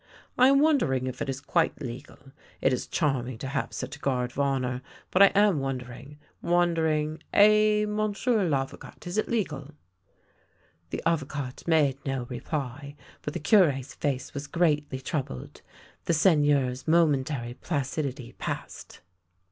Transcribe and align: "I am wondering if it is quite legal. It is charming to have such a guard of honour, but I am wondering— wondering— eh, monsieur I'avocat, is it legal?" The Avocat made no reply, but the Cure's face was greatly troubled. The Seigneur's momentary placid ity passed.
"I 0.39 0.47
am 0.47 0.61
wondering 0.61 1.05
if 1.05 1.21
it 1.21 1.29
is 1.29 1.39
quite 1.39 1.79
legal. 1.79 2.31
It 2.59 2.73
is 2.73 2.87
charming 2.87 3.37
to 3.37 3.47
have 3.49 3.71
such 3.71 3.95
a 3.95 3.99
guard 3.99 4.31
of 4.31 4.39
honour, 4.39 4.81
but 5.11 5.21
I 5.21 5.27
am 5.35 5.59
wondering— 5.59 6.17
wondering— 6.57 7.21
eh, 7.33 7.85
monsieur 7.85 8.47
I'avocat, 8.51 9.05
is 9.05 9.19
it 9.19 9.29
legal?" 9.29 9.75
The 10.89 11.03
Avocat 11.05 11.67
made 11.67 12.03
no 12.03 12.23
reply, 12.31 12.95
but 13.21 13.35
the 13.35 13.39
Cure's 13.39 13.93
face 13.93 14.33
was 14.33 14.47
greatly 14.47 14.99
troubled. 14.99 15.61
The 16.05 16.13
Seigneur's 16.15 16.87
momentary 16.87 17.53
placid 17.53 18.07
ity 18.07 18.33
passed. 18.39 19.01